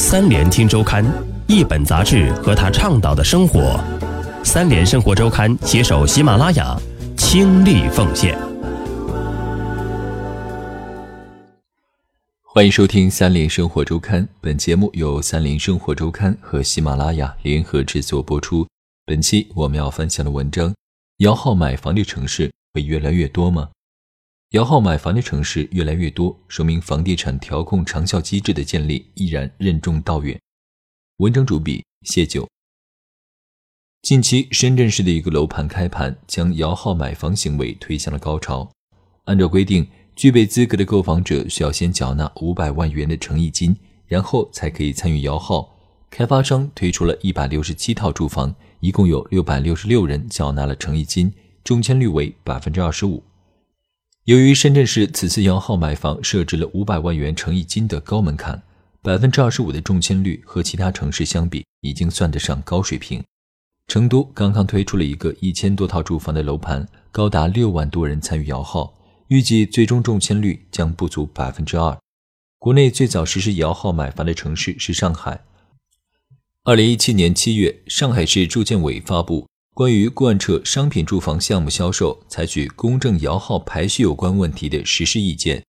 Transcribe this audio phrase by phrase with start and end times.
[0.00, 1.04] 三联听周刊，
[1.48, 3.80] 一本杂志和他倡导的生活。
[4.44, 6.78] 三联生活周刊携手喜马拉雅，
[7.16, 8.38] 倾力奉献。
[12.44, 18.64] 欢迎收听三联生活周刊，本节目由三联生活周刊和喜马拉雅联合制作播出。
[19.04, 20.72] 本期我们要分享的文章：
[21.18, 23.68] 摇号买房的城市会越来越多吗？
[24.52, 30.40] 摇号买房的城市越来越多，说明房地产调控长效机制的建立依然任重道远。
[31.18, 32.48] 文章主笔谢九。
[34.00, 38.66] 近期，深圳市的一个楼盘开盘，将摇号买房行为推向了高潮。
[39.24, 43.76] 按照规定，具备资格的购房者需要先缴纳五百万元的诚意金，
[44.06, 45.76] 然后才可以参与摇号。
[46.08, 51.30] 开发商推出了一百六十七套住房，一共有六百六十六人缴纳了诚意金，
[51.62, 53.22] 中签率为百分之二十五。
[54.28, 58.62] 由于深圳市此次摇号买房设置了五百万元诚意金的高门槛，
[59.00, 63.24] 百分之二十五的中签率和其他城市相比，已经算得上高水平。
[63.86, 68.92] 成都刚刚推出了一个一千多套住房的楼盘，高达六万多人参与摇号，
[69.28, 71.98] 预计最终中签率将不足百分之二。
[72.58, 75.42] 国内最早实施摇号买房的城市是上海。
[76.64, 79.46] 二零一七年七月，上海市住建委发布。
[79.78, 85.62] 关于贯彻商品住房项目销售采取公证摇号排序有关问题的实施意见，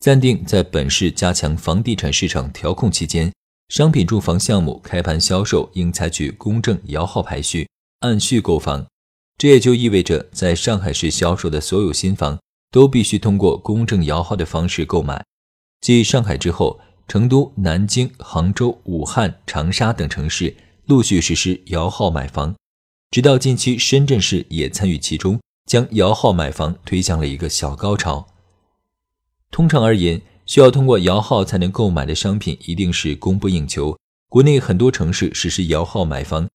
[0.00, 3.32] 暂定在本市加强房地产市场调控期间，
[3.68, 7.68] 商品住房项目开盘销售应采取公证摇号排序，
[8.00, 8.84] 按序购房。
[9.38, 12.36] 这也就意味着，在上海市销售的所有新房
[12.72, 15.24] 都必须通过公证摇号的方式购买。
[15.80, 20.52] 继上海之后，成都、南京、杭州、武汉、长沙等城市
[20.86, 22.52] 陆续实施摇号买房。
[23.12, 28.26] 直到近期，深圳市也参与其中，将摇号买房推向了一个小高潮。
[29.50, 33.98] 通常而言，需要通过摇号才能购买的商品一定是供不应求。
[34.30, 36.48] 国内很多城市实施摇号买房，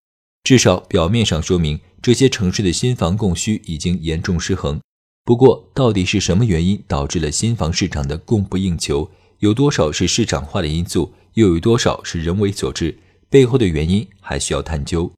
[0.43, 4.81] 至少表面上说明这些城市的新房供需已经严重失衡。
[5.23, 9.11] 不过，到底是什么原因导致了新房市场的供不应求？
[9.37, 11.13] 有多少是市场化的因素？
[11.35, 12.97] 又有多少是人为所致？
[13.29, 15.11] 背后的原因还需要探究。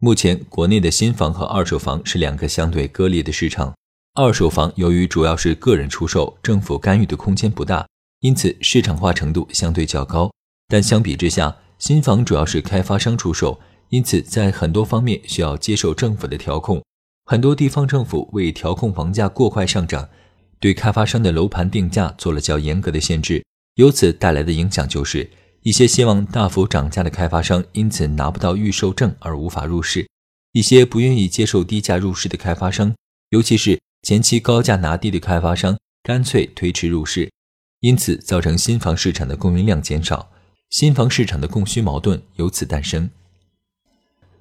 [0.00, 3.74] 目前，国内的新房和二手房是两个相对割裂的市场。
[4.14, 7.84] 二手房由于主要是个人出售，政府干预的空间不大，
[8.20, 10.30] 因此市场化程度相对较高。
[10.68, 16.80] 但相比之下，新房主要是开发商出售，因此在很多方面需要接受政府的调控。
[17.24, 20.08] 很多地方政府为调控房价过快上涨，
[20.60, 23.44] 对开发商的楼盘定价做了较严格的限制。
[23.74, 25.28] 由此带来的影响就是。
[25.62, 30.06] 一些希望大幅涨价的开发商因此拿不到预售证而无法入市；
[30.52, 32.94] 一些不愿意接受低价入市的开发商，
[33.30, 37.30] 尤其是前期高价拿地的开发商，干脆推迟入市，
[37.80, 40.30] 因此造成新房市场的供应量减少，
[40.70, 43.10] 新房市场的供需矛盾由此诞生。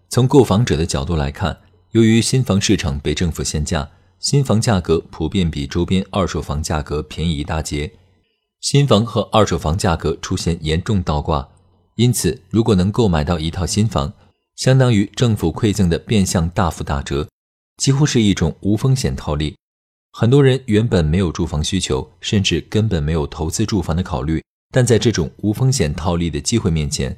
[0.09, 1.59] 从购房者的角度来看，
[1.91, 3.89] 由于新房市场被政府限价，
[4.19, 7.91] 新房价格普遍比周边二手房价格便宜一大截。
[8.59, 11.47] 新房和二手房价格出现严重倒挂，
[11.95, 14.11] 因此，如果能购买到一套新房，
[14.55, 17.27] 相当于政府馈赠的变相大幅打折，
[17.77, 19.55] 几乎是一种无风险套利。
[20.11, 24.43] 很多人原本没有住房需求，甚至根本没有投资住房的考虑，
[24.73, 27.15] 但在这种无风险套利的机会面前，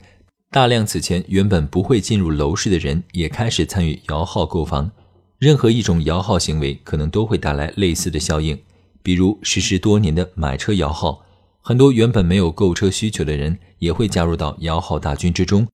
[0.51, 4.91] 大量此前原本不会进入楼市的人也开始参与摇号购房。
[5.37, 8.61] 任何一种摇号行为可能都会带来类似的效应，
[9.01, 11.23] 比如实施多年的买车摇号。
[11.61, 15.67] 很多原本没有购车需求的人也会加入到摇号大军之中，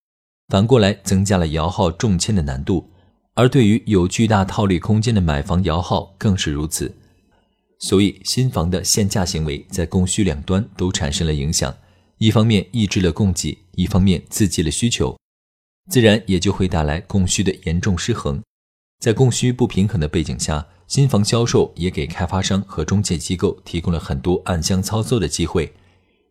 [0.50, 2.92] 反过来增加了摇号中签的难度。
[3.34, 6.96] 而对于有巨大套利空间的买房摇号更是如此。
[7.80, 11.76] 所以，新房的限价行为在供需两端都产生了影响，
[12.18, 15.18] 一方面抑制了供给，一方面刺激了需求，
[15.92, 18.42] 自然也就会带来供需的严重失衡。
[19.00, 25.74] 在供需不平衡的背景下，新房销售也给开发商和中介机构提供了很多暗箱操作的机会，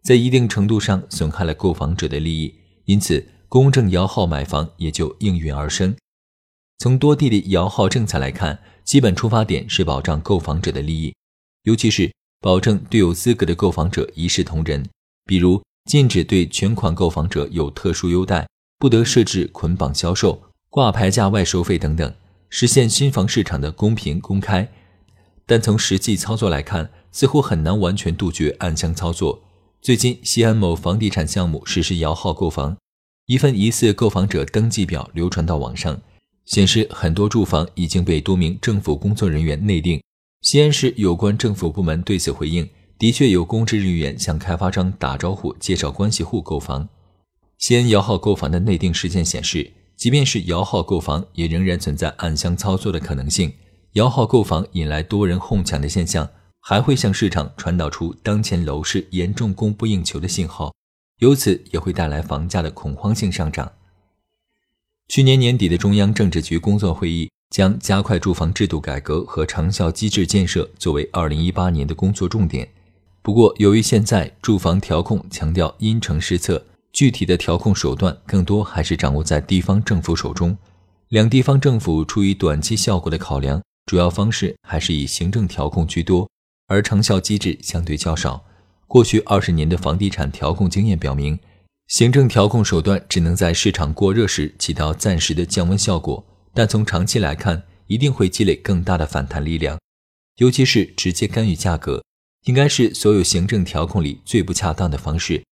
[0.03, 2.55] 在一定程度上损害了购房者的利益，
[2.85, 5.95] 因此公证摇号买房也就应运而生。
[6.79, 11.15] 从多地的摇号政策来看，基本出发点是保障购房者的利益，
[11.63, 14.85] 尤其是保证对有资格的购房者一视同仁，
[15.25, 18.47] 比如禁止对全款购房者有特殊优待，
[18.79, 22.15] 不得设置捆绑销售、挂牌价外收费等等。
[22.57, 24.71] 实现新房市场的公平公开，
[25.45, 29.43] 但从实际操作来看，似乎很难完全杜绝暗箱操作。
[29.83, 32.77] 最近，西安某房地产项目实施摇号购房，
[33.27, 36.01] 一份疑似购房者登记表流传到网上，
[36.45, 40.01] 显示很多住房已经被多名政府工作人员内定。
[40.43, 46.89] 西安市有关政府部门对此回应，的确有公职人员向开发商打招呼、介绍关系户购房。
[47.59, 53.53] 西安摇号购房的内定事件显示，即便是摇号购房，也仍然存在暗箱操作的可能性。
[53.93, 56.29] 摇号购房引来多人哄抢的现象，
[56.61, 60.75] 还会向市场传导出当前楼市严重供不应求的信号，
[61.21, 63.73] 由此也会带来房价的恐慌性上涨。
[65.07, 72.69] 去年年底的中央政治局工作会议将加快住房制度改革和长效机制建设作为2018年的工作重点。
[73.23, 80.57] 不过，由于现在住房调控强调因城施策，具体的调控手段更多还是掌握在地方政府手中。
[81.09, 83.61] 两地方政府出于短期效果的考量。
[83.87, 86.27] 主要方式还是以行政调控居多，
[86.69, 88.43] 而长效机制相对较少。
[88.87, 91.39] 过去二十年的房地产调控经验表明，
[91.89, 96.25] 行政调控手段只能在市场过热时起到暂时的降温效果，
[96.55, 99.79] 但从长期来看，一定会积累更大的反弹力量。
[100.37, 102.03] 尤其是直接干预价格，
[102.45, 105.45] 应该是所有行政调控里最不恰当的方式。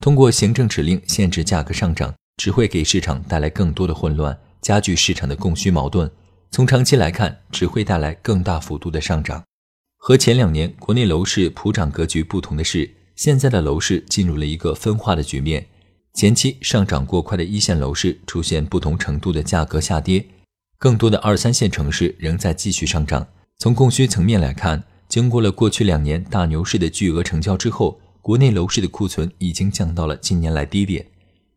[0.00, 6.10] 通过行政指令限制价格上涨，只会给市场带来更多的混乱，加剧市场的供需矛盾。
[6.50, 9.44] 从长期来看，只会带来更大幅度的上涨。
[9.98, 15.66] 和前两年国内楼市普涨格局不同的是，现在的楼市进入了一个分化的局面。
[16.14, 20.24] 前期上涨过快的一线楼市出现不同程度的价格下跌，
[20.78, 23.28] 更多的二三线城市仍在继续上涨。
[23.58, 31.06] 从供需层面来看，经过了过去两年大牛市的巨额成交之后，国内楼市的库存已经降到了近年来低点。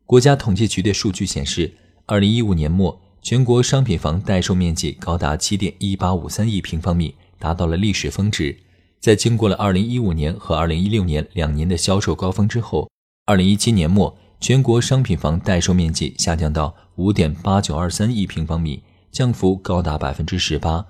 [0.05, 1.73] 国家统计局的数据显示，
[2.05, 2.99] 二零一五年末。
[3.25, 8.53] 全国商品房待售面积高达七点一八五三亿平方米，达到了历史峰值。
[8.99, 12.89] 在经过了二零一五年和二零一六年两年的销售高峰之后，
[13.25, 20.85] 二零一七年末，全国商品房待售面积下降到五点八九二三亿平方米，降幅高达百分之十八。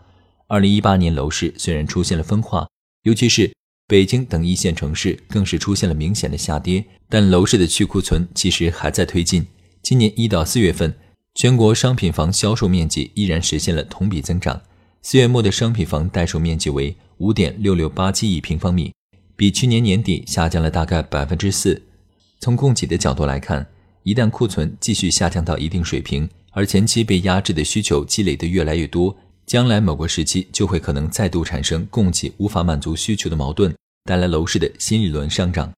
[0.48, 2.68] 二零一八年楼市虽然出现了分化，
[3.04, 3.54] 尤其是
[3.88, 9.46] 北京等一线城市更是出现了明显的下跌，但楼市的去库存其实还在推进。
[9.82, 10.96] 今年一到四月份。
[11.36, 14.62] 全国商品房销售面积依然实现了同比增长。
[15.02, 18.94] 四月末的商品房待售面积为五点六六八七亿平方米，
[19.36, 21.82] 比去年年底下降了大概百分之四。
[22.40, 23.66] 从供给的角度来看，
[24.04, 33.74] 一旦库存继续下降到一定水平，而前期被压制的需求积累的越来越多，将来某个时期就会可能再度产生供给无法满足需求的矛盾，
[34.06, 35.72] 带来楼市的新一轮上涨。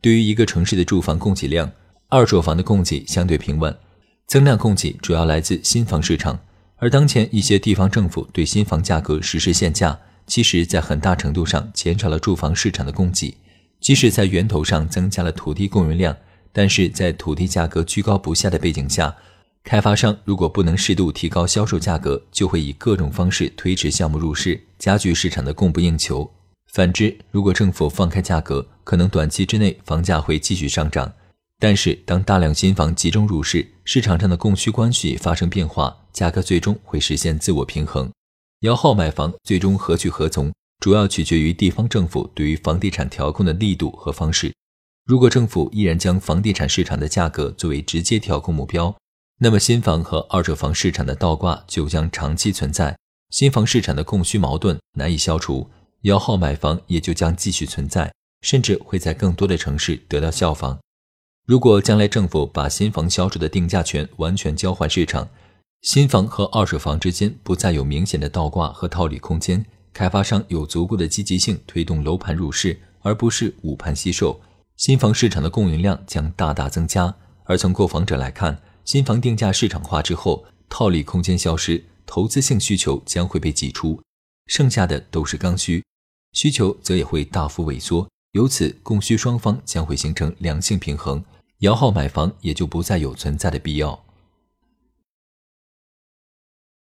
[0.00, 1.72] 对于一个城市的住房供给量，
[2.08, 3.76] 二手房的供给相对平稳。
[4.26, 6.38] 增量供给主要来自新房市场，
[6.76, 13.34] 而当前一些地方政府对新房价格实施限价，其实在很大程度上减少了住房市场的供给。
[13.80, 16.14] 即使在源头上增加了土地供应量，
[16.52, 19.16] 但是在土地价格居高不下的背景下，
[19.64, 26.30] 开发商如果不能适度提高销售价格，就会以各种方式推迟项目入市，加剧市场的供不应求。
[26.72, 31.12] 反之，如果政府放开价格，可能短期之内房价会继续上涨。
[31.58, 38.10] 但是，当大量新房集中入市，市场上的供需关系发生变化，价格最终会实现自我平衡。
[38.60, 44.52] 摇号买房最终何去何从，主要取决于地方政府对于房地产调控的力度和方式。
[45.06, 48.94] 如果政府依然将房地产市场的价格作为直接调控目标，
[49.40, 52.98] 那么新房和二手房市场的倒挂就将长期存在，
[53.30, 55.70] 新房市场的供需矛盾难以消除，
[56.02, 58.12] 摇号买房也就将继续存在，
[58.42, 60.76] 甚至会在更多的城市得到效仿。
[61.46, 65.28] 如果将来政府把新房销售的定价权完全交还市场，
[65.82, 74.40] 新房和二手房之间不再有明显的倒挂和套利空间，开发商有足够的积极性推动楼盘入市，而不是捂盘惜售，
[74.76, 77.14] 新房市场的供应量将大大增加。
[77.44, 84.00] 而从购房者来看，新房定价市场化之后，套利空间消失，投资性需求将会被挤出，
[84.46, 85.84] 剩下的都是刚需，
[86.32, 91.22] 需求则也会大幅萎缩，由此供需双方将会形成良性平衡。
[91.58, 94.06] 摇号买房也就不再有存在的必要。